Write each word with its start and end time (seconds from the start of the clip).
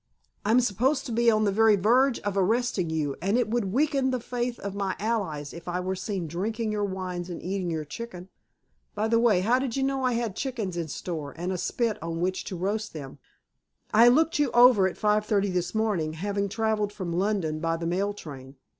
"I'm 0.43 0.61
supposed 0.61 1.05
to 1.05 1.11
be 1.11 1.29
on 1.29 1.43
the 1.43 1.51
very 1.51 1.75
verge 1.75 2.17
of 2.21 2.35
arresting 2.35 2.89
you, 2.89 3.15
and 3.21 3.37
it 3.37 3.47
would 3.49 3.71
weaken 3.71 4.09
the 4.09 4.19
faith 4.19 4.57
of 4.57 4.73
my 4.73 4.95
allies 4.99 5.53
if 5.53 5.67
I 5.67 5.79
were 5.79 5.95
seen 5.95 6.25
drinking 6.25 6.71
your 6.71 6.85
wines 6.85 7.29
and 7.29 7.39
eating 7.39 7.69
your 7.69 7.85
chicken." 7.85 8.29
"By 8.95 9.07
the 9.07 9.19
way, 9.19 9.41
how 9.41 9.59
did 9.59 9.77
you 9.77 9.83
know 9.83 10.03
I 10.03 10.13
had 10.13 10.35
chickens 10.35 10.75
in 10.75 10.87
store, 10.87 11.35
and 11.37 11.51
a 11.51 11.57
spit 11.59 12.01
on 12.01 12.19
which 12.19 12.45
to 12.45 12.55
roast 12.55 12.93
them?" 12.93 13.19
"I 13.93 14.07
looked 14.07 14.39
you 14.39 14.49
over 14.53 14.87
at 14.87 14.97
five 14.97 15.23
thirty 15.27 15.49
this 15.51 15.75
morning, 15.75 16.13
having 16.13 16.49
traveled 16.49 16.91
from 16.91 17.13
London 17.13 17.59
by 17.59 17.77
the 17.77 17.85
mail 17.85 18.11
train. 18.15 18.55